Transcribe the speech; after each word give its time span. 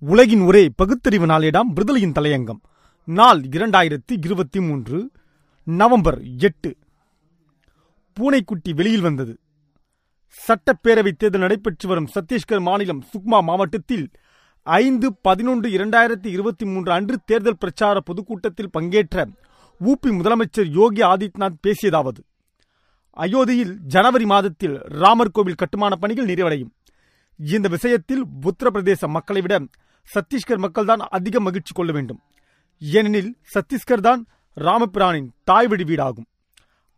உலகின் 0.00 0.40
ஒரே 0.40 0.68
பகுத்தறிவு 0.76 1.26
நாளிடம் 1.26 1.72
விடுதலையின் 1.74 2.12
தலையங்கம். 2.12 2.60
நாள் 3.04 3.40
இரண்டாயிரத்தி 3.40 4.12
இருபத்தி 4.24 4.60
மூன்று 4.60 5.10
நவம்பர் 5.64 6.20
எட்டு. 6.38 6.76
பூனைக்குட்டி 8.12 8.72
வெளியில் 8.72 9.00
வந்தது. 9.00 9.40
சட்டப்பேரவை 10.48 11.10
தேர்தல் 11.10 11.40
நடைபெற்று 11.40 11.88
வரும் 11.88 12.08
சத்தீஸ்கர் 12.14 12.60
மாநிலம் 12.60 13.04
சுக்மா 13.04 13.42
மாவட்டத்தில் 13.42 14.10
ஐந்து 14.62 15.16
பதினொன்று 15.22 15.68
இரண்டாயிரத்தி 15.68 16.26
இருபத்தி 16.26 16.66
மூன்று 16.66 16.92
அன்று 16.92 17.18
தேர்தல் 17.24 17.58
பிரச்சார 17.58 18.00
பொதுக்கூட்டத்தில் 18.00 18.70
பங்கேற்ற 18.70 19.28
ஊபி 19.84 20.10
முதலமைச்சர் 20.10 20.70
யோகி 20.70 21.02
ஆதித்யநாத் 21.02 21.60
பேசியதாவது. 21.66 22.22
அயோத்தியில் 23.16 23.74
ஜனவரி 23.74 24.24
மாதத்தில் 24.24 24.78
ராமர் 24.78 25.30
கோவில் 25.30 25.54
கட்டுமான 25.54 25.96
பணிகள் 25.96 26.26
நிறைவடையும். 26.26 26.70
இந்த 27.38 27.68
விஷயத்தில் 27.68 28.24
உத்தரப்பிரதேச 28.26 29.08
மக்களை 29.08 29.40
விட 29.40 29.60
சத்தீஸ்கர் 30.14 30.64
மக்கள்தான் 30.64 31.02
அதிக 31.16 31.40
மகிழ்ச்சி 31.40 31.72
கொள்ள 31.74 31.92
வேண்டும். 31.92 32.20
ஏனெனில் 32.82 33.30
சத்தீஸ்கர் 33.54 34.04
தான் 34.08 34.20
ராமபிரானின் 34.56 35.28
தாய்வழி 35.44 35.84
வீடாகும். 35.84 36.28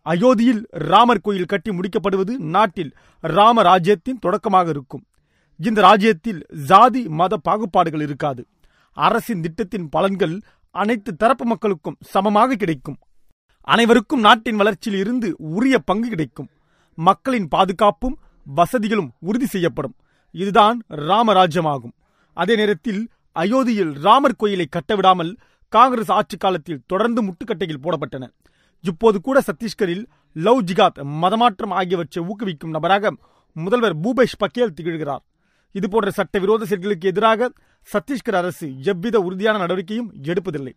அயோத்தியில் 0.07 0.63
ராமர் 0.93 1.25
கோயில் 1.25 1.51
கட்டி 1.53 1.71
முடிக்கப்படுவது 1.71 2.35
நாட்டில் 2.55 2.93
ராம 3.21 3.63
ராஜ்யத்தின் 3.63 4.19
தொடக்கமாக 4.19 4.69
இருக்கும். 4.71 5.05
இந்த 5.61 5.81
ராஜ்யத்தில் 5.81 6.41
ஜாதி 6.71 7.03
மத 7.19 7.37
பாகுபாடுகள் 7.49 8.05
இருக்காது. 8.07 8.43
அரசின் 8.97 9.41
திட்டத்தின் 9.41 9.89
பலன்கள் 9.97 10.37
அனைத்து 10.75 11.11
தரப்பு 11.17 11.45
மக்களுக்கும் 11.45 11.99
சமமாக 12.13 12.57
கிடைக்கும். 12.57 12.99
அனைவருக்கும் 13.61 14.21
நாட்டின் 14.21 14.57
வளர்ச்சியில் 14.57 15.01
இருந்து 15.01 15.29
உரிய 15.39 15.79
பங்கு 15.79 16.09
கிடைக்கும். 16.09 16.51
மக்களின் 16.95 17.49
பாதுகாப்பும் 17.49 18.17
வசதிகளும் 18.47 19.11
உறுதி 19.19 19.47
செய்யப்படும். 19.47 19.97
இதுதான் 20.35 20.79
ராமராஜ்யமாகும் 21.09 21.95
அதே 22.43 22.55
நேரத்தில் 22.57 23.01
அயோத்தியில் 23.35 23.93
ராமர் 24.05 24.37
கோயிலை 24.37 24.67
கட்டவிடாமல் 24.77 25.33
காங்கிரஸ் 25.69 26.13
ஆட்சி 26.19 26.37
காலத்தில் 26.37 26.83
தொடர்ந்து 26.87 27.21
முட்டுக்கட்டையில் 27.23 27.83
போடப்பட்டன. 27.85 28.25
இப்போது 28.85 29.21
கூட 29.21 29.39
சத்தீஸ்கரில் 29.49 30.05
லவ் 30.33 30.63
ஜிகாத் 30.65 31.01
மதமாற்றம் 31.23 31.75
ஆகியவற்றை 31.81 32.21
ஊக்குவிக்கும் 32.25 32.75
நபராக 32.77 33.13
முதல்வர் 33.53 33.97
பூபேஷ் 33.97 34.39
பக்கேல் 34.39 34.77
திகழ்கிறார். 34.81 35.25
இதுபோன்ற 35.73 36.11
சட்டவிரோத 36.11 36.65
செயல்களுக்கு 36.65 37.09
எதிராக 37.09 37.51
சத்தீஸ்கர் 37.93 38.39
அரசு 38.43 38.67
எவ்வித 38.83 39.21
உறுதியான 39.21 39.59
நடவடிக்கையும் 39.59 40.11
எடுப்பதில்லை. 40.23 40.75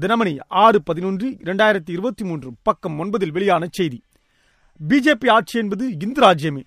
தினமணி 0.00 0.34
ஆறு 0.48 0.82
பதினொன்று 0.82 1.28
இரண்டாயிரத்தி 1.44 1.94
இருபத்தி 1.96 2.24
மூன்று 2.24 2.48
பக்கம் 2.62 2.98
ஒன்பதில் 2.98 3.32
வெளியான 3.32 3.68
செய்தி. 3.70 4.02
பிஜேபி 4.88 5.30
ஆட்சி 5.30 5.58
என்பது 5.58 5.84
இந்து 5.92 6.20
ராஜ்யமே. 6.22 6.62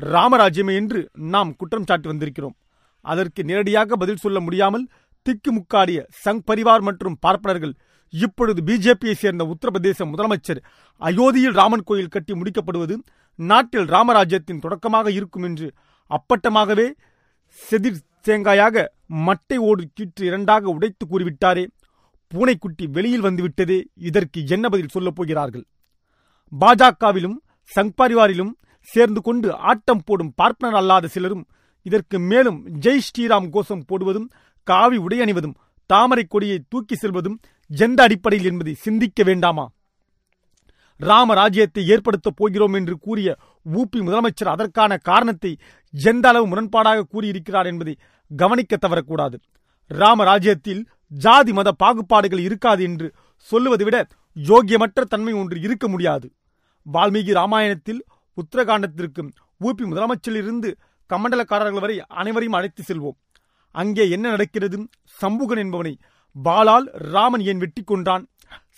ராமராஜ்யமே 0.00 0.74
என்று 0.74 1.00
நாம் 1.34 1.56
குற்றம் 1.56 1.86
சாட்டி 1.86 2.08
வந்திருக்கிறோம். 2.08 2.56
அதற்கு 3.00 3.44
நேரடியாக 3.44 3.96
பதில் 3.96 4.16
சொல்ல 4.16 4.40
முடியாமல் 4.40 4.88
திக்குமுக்காடிய 5.26 6.04
சங் 6.24 6.42
பரிவார் 6.46 6.80
மற்றும் 6.80 7.16
பார்ப்பனர்கள் 7.20 7.74
இப்பொழுது 8.10 8.62
பிஜேபியை 8.62 9.12
சேர்ந்த 9.12 9.44
உத்தரப்பிரதேச 9.44 10.04
முதலமைச்சர் 10.04 10.60
அயோத்தியில் 11.00 11.52
ராமன் 11.52 11.84
கோயில் 11.84 12.08
கட்டி 12.08 12.32
முடிக்கப்படுவது 12.32 12.98
நாட்டில் 13.34 13.86
ராமராஜ்யத்தின் 13.86 14.58
தொடக்கமாக 14.58 15.10
இருக்கும் 15.10 15.42
என்று 15.42 15.72
அப்பட்டமாகவே 16.10 16.86
செதிர் 17.70 18.06
தேங்காயாக 18.28 18.86
மட்டை 19.26 19.56
ஓடு 19.56 19.88
கீற்று 19.88 20.22
இரண்டாக 20.22 20.68
உடைத்து 20.68 21.04
கூறிவிட்டாரே. 21.06 21.66
பூனைக்குட்டி 22.28 22.86
வெளியில் 22.86 23.22
வந்துவிட்டதே. 23.22 23.84
இதற்கு 23.94 24.46
என்ன 24.46 24.68
பதில் 24.68 24.88
சொல்லப் 24.88 25.14
போகிறார்கள்? 25.14 25.64
பாஜகவிலும் 26.60 27.36
சங் 27.74 27.94
பரிவாரிலும் 28.02 28.52
சேர்ந்து 28.80 29.20
கொண்டு 29.22 29.54
ஆட்டம் 29.54 30.02
போடும் 30.04 30.32
பார்ப்பனர் 30.34 30.74
அல்லாத 30.74 31.08
சிலரும் 31.08 31.48
இதற்கு 31.86 32.18
மேலும் 32.18 32.58
ஜெய் 32.80 33.06
ஸ்ரீராம் 33.06 33.48
கோஷம் 33.50 33.86
போடுவதும் 33.86 34.28
காவி 34.66 34.96
உடை 34.96 35.18
அணிவதும் 35.20 35.56
தாமரை 35.90 36.24
கொடியை 36.24 36.58
தூக்கி 36.68 36.94
செல்வதும் 36.94 37.38
எந்த 37.70 38.02
அடிப்படையில் 38.02 38.50
என்பதை 38.50 38.74
சிந்திக்க 38.74 39.22
வேண்டாமா? 39.22 39.64
ராம 41.00 41.34
ராஜ்யத்தை 41.34 41.82
ஏற்படுத்தப் 41.88 42.36
போகிறோம் 42.36 42.72
என்று 42.72 42.98
கூறிய 42.98 43.28
ஊபி 43.66 43.98
முதலமைச்சர் 43.98 44.52
அதற்கான 44.54 44.96
காரணத்தை 44.96 45.52
எந்த 45.94 46.28
அளவு 46.28 46.46
முரண்பாடாக 46.46 47.00
கூறியிருக்கிறார் 47.02 47.66
என்பதை 47.66 47.94
கவனிக்க 48.30 48.76
தவறக்கூடாது. 48.76 49.36
ராம 49.90 50.24
ராஜ்யத்தில் 50.24 50.82
ஜாதி 51.06 51.52
மத 51.52 51.68
பாகுபாடுகள் 51.82 52.38
இருக்காது 52.38 52.82
என்று 52.82 53.06
சொல்லுவதை 53.50 53.84
விட 53.84 53.98
யோக்கியமற்ற 54.36 55.04
தன்மை 55.04 55.32
ஒன்று 55.32 55.60
இருக்க 55.60 55.88
முடியாது. 55.88 56.26
வால்மீகி 56.86 57.32
ராமாயணத்தில் 57.32 58.04
உத்தரகாண்டத்திற்கும் 58.38 59.30
ஊபி 59.60 59.84
முதலமைச்சரிலிருந்து 59.90 60.70
கமண்டலக்காரர்கள் 61.12 61.84
வரை 61.84 61.96
அனைவரையும் 62.20 62.56
அழைத்து 62.58 62.82
செல்வோம். 62.88 63.16
அங்கே 63.74 64.04
என்ன 64.16 64.26
நடக்கிறது? 64.34 64.78
சம்புகன் 65.20 65.62
என்பவனை 65.64 65.94
பாலால் 66.36 66.86
ராமன் 67.14 67.44
ஏன் 67.50 67.62
வெட்டி 67.62 67.82
கொன்றான்? 67.82 68.24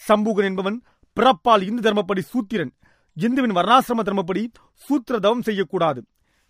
சம்புகன் 0.08 0.48
என்பவன் 0.50 0.78
பிறப்பால் 1.16 1.62
இந்து 1.68 1.82
தர்மப்படி 1.86 2.22
சூத்திரன். 2.32 2.72
இந்துவின் 3.16 3.54
வர்ணாசிரம 3.58 4.02
தர்மப்படி 4.08 4.42
சூத்திர 4.82 5.14
தவம் 5.18 5.46
செய்யக்கூடாது. 5.48 6.00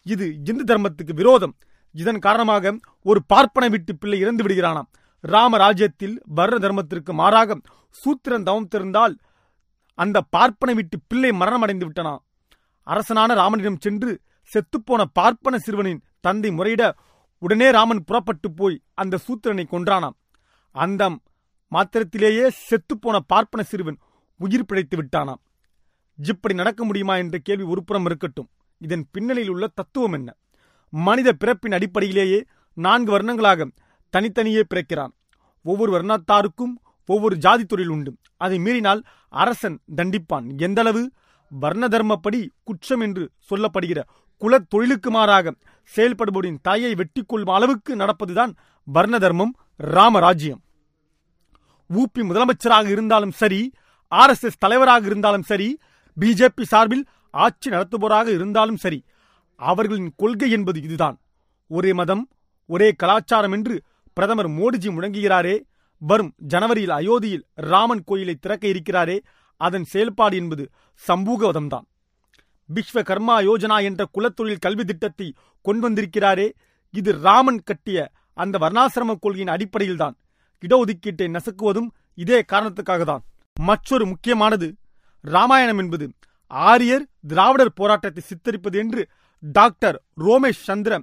இது 0.07 0.27
இந்து 0.51 0.65
தர்மத்துக்கு 0.71 1.15
விரோதம். 1.21 1.55
இதன் 1.95 2.21
காரணமாக 2.27 2.73
ஒரு 3.07 3.21
பார்ப்பனை 3.33 3.69
விட்டு 3.71 3.93
பிள்ளை 3.97 4.19
இறந்து 4.25 4.43
விடுகிறானாம். 4.45 4.89
ராமராஜ்யத்தில் 5.25 6.17
வர்ண 6.39 6.57
தர்மத்திற்கு 6.65 7.13
மாறாக 7.21 7.57
சூத்திரன் 7.95 8.47
தவம் 8.49 8.69
திறந்தால் 8.75 9.15
அந்த 9.99 10.19
பார்ப்பனை 10.35 10.75
விட்டு 10.79 10.97
பிள்ளை 11.11 11.31
மரணம் 11.41 11.65
அடைந்து 11.65 11.87
விட்டனா 11.87 12.13
அரசனான 12.87 13.35
ராமனிடம் 13.41 13.83
சென்று 13.85 14.13
செத்துப்போன 14.53 15.05
பார்ப்பன 15.13 15.59
சிறுவனின் 15.59 16.03
தந்தை 16.21 16.51
முறையிட 16.51 16.93
உடனே 17.39 17.71
ராமன் 17.71 18.05
புறப்பட்டு 18.05 18.53
போய் 18.53 18.83
அந்த 18.95 19.19
சூத்திரனை 19.27 19.65
கொன்றானாம். 19.65 20.17
அந்த 20.75 21.19
மாத்திரத்திலேயே 21.73 22.51
செத்துப்போன 22.69 23.19
பார்ப்பன 23.27 23.63
சிறுவன் 23.63 23.99
உயிர் 24.37 24.65
பிழைத்து 24.65 24.97
விட்டானாம். 24.97 25.41
இப்படி 26.29 26.55
நடக்க 26.55 26.85
முடியுமா 26.85 27.17
என்ற 27.17 27.39
கேள்வி 27.39 27.63
ஒருபுறம் 27.63 28.05
இருக்கட்டும். 28.05 28.49
இதன் 28.79 29.05
பின்னணியில் 29.11 29.51
உள்ள 29.51 29.67
தத்துவம் 29.67 30.13
என்ன? 30.13 30.37
மனித 30.89 31.33
பிறப்பின் 31.33 31.73
அடிப்படையிலேயே 31.73 32.45
நான்கு 32.75 33.19
வர்ணங்களாக 33.19 33.71
தனித்தனியே 34.11 34.63
பிறக்கிறான். 34.75 35.13
ஒவ்வொரு 35.63 35.91
வர்ணத்தாருக்கும் 35.93 36.75
ஒவ்வொரு 37.07 37.37
ஜாதி 37.37 37.65
தொழில் 37.65 37.89
உண்டு. 37.89 38.17
அதை 38.37 38.59
மீறினால் 38.59 39.03
அரசன் 39.29 39.81
தண்டிப்பான். 39.97 40.59
எந்தளவு? 40.59 41.11
வர்ண 41.51 41.89
தர்மப்படி 41.89 42.49
குற்றம் 42.63 43.01
என்று 43.01 43.31
சொல்லப்படுகிற 43.51 44.01
குலத் 44.41 44.69
தொழிலுக்கு 44.69 45.11
மாறாக 45.11 45.55
செயல்படுபவரின் 45.97 46.61
தாயை 46.63 46.95
வெட்டி 46.95 47.23
கொள்ளும் 47.27 47.55
அளவுக்கு 47.55 47.93
நடப்பதுதான் 47.97 48.53
வர்ண 48.85 49.19
தர்மம் 49.19 49.55
ராமராஜ்யம். 49.77 50.61
ஊபி 51.91 52.23
முதலமைச்சராக 52.29 52.87
இருந்தாலும் 52.95 53.35
சரி 53.41 53.61
ஆர் 54.09 54.31
எஸ் 54.31 54.45
எஸ் 54.49 54.59
தலைவராக 54.59 55.07
இருந்தாலும் 55.07 55.47
சரி 55.51 55.69
பிஜேபி 56.17 56.65
சார்பில் 56.73 57.05
ஆட்சி 57.31 57.71
நடத்துபவராக 57.71 58.29
இருந்தாலும் 58.35 58.81
சரி 58.85 59.01
அவர்களின் 59.61 60.13
கொள்கை 60.17 60.51
என்பது 60.51 60.79
இதுதான். 60.83 61.17
ஒரே 61.71 61.93
மதம் 61.93 62.23
ஒரே 62.67 62.89
கலாச்சாரம் 62.93 63.53
என்று 63.53 63.75
பிரதமர் 64.17 64.51
மோடிஜி 64.51 64.91
முழங்குகிறாரே 64.93 65.57
வரும் 66.03 66.33
ஜனவரியில் 66.53 66.97
அயோத்தியில் 67.01 67.45
ராமன் 67.55 68.03
கோயிலை 68.05 68.35
திறக்க 68.35 68.65
இருக்கிறாரே 68.69 69.17
அதன் 69.61 69.85
செயல்பாடு 69.85 70.37
என்பது 70.37 70.65
சமூகவதம்தான். 71.09 71.87
விஸ்வகர்மா 72.75 73.37
யோஜனா 73.49 73.77
என்ற 73.89 74.03
குலத்தொழில் 74.15 74.65
கல்வி 74.65 74.85
திட்டத்தை 74.85 75.29
கொண்டு 75.67 75.83
வந்திருக்கிறாரே 75.87 76.49
இது 76.95 77.11
ராமன் 77.27 77.63
கட்டிய 77.69 77.99
அந்த 78.43 78.59
வர்ணாசிரம 78.59 79.17
கொள்கையின் 79.25 79.53
அடிப்படையில்தான். 79.55 80.17
இடஒதுக்கீட்டை 80.63 81.27
நசுக்குவதும் 81.37 81.91
இதே 82.15 82.39
காரணத்துக்காக 82.53 83.05
தான் 83.05 83.23
மற்றொரு 83.69 84.05
முக்கியமானது 84.07 84.67
ராமாயணம் 85.25 85.79
என்பது 85.79 86.07
ஆரியர் 86.51 87.05
திராவிடர் 87.29 87.77
போராட்டத்தை 87.81 88.23
சித்தரிப்பது 88.29 88.77
என்று 88.83 89.03
டாக்டர் 89.43 89.97
ரோமேஷ் 90.27 90.63
சந்திர 90.69 90.95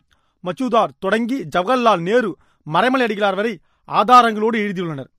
மச்சூதார் 0.44 0.96
தொடங்கி 1.00 1.38
ஜவஹர்லால் 1.56 2.04
நேரு 2.08 2.32
மறைமலை 2.68 3.06
அடிகளார் 3.08 3.38
வரை 3.40 3.54
ஆதாரங்களோடு 3.90 4.58
எழுதியுள்ளனர். 4.66 5.10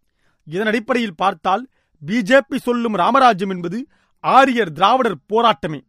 இதன் 0.47 0.67
அடிப்படையில் 0.67 1.21
பார்த்தால் 1.23 1.65
பிஜேபி 2.03 2.59
சொல்லும் 2.67 2.95
ராமராஜ்யம் 2.95 3.51
என்பது 3.51 3.79
ஆரியர் 4.25 4.73
திராவிடர் 4.73 5.19
போராட்டமே. 5.33 5.81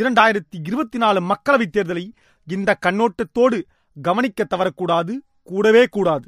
இரண்டாயிரத்தி 0.00 0.56
இருபத்தி 0.62 0.98
நாலு 0.98 1.20
மக்களவைத் 1.20 1.74
தேர்தலை 1.76 2.02
இந்த 2.46 2.78
கண்ணோட்டத்தோடு 2.86 3.58
கவனிக்க 4.02 4.46
தவறக்கூடாது 4.50 5.12
கூடவே 5.42 5.86
கூடாது. 5.86 6.26